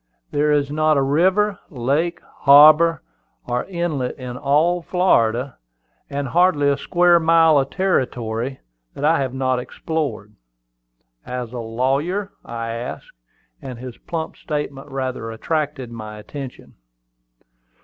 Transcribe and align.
There 0.31 0.51
is 0.51 0.71
not 0.71 0.97
a 0.97 1.01
river, 1.03 1.59
lake, 1.69 2.21
harbor 2.23 3.03
or 3.47 3.65
inlet 3.65 4.17
in 4.17 4.35
all 4.35 4.81
Florida, 4.81 5.59
and 6.09 6.27
hardly 6.29 6.69
a 6.69 6.75
square 6.77 7.19
mile 7.19 7.59
of 7.59 7.69
territory, 7.69 8.61
that 8.95 9.05
I 9.05 9.19
have 9.19 9.35
not 9.35 9.59
explored." 9.59 10.33
"As 11.23 11.53
a 11.53 11.59
lawyer?" 11.59 12.31
I 12.43 12.69
asked; 12.71 13.11
and 13.61 13.77
his 13.77 13.99
plump 13.99 14.37
statement 14.37 14.89
rather 14.89 15.29
attracted 15.29 15.91
my 15.91 16.17
attention. 16.17 16.73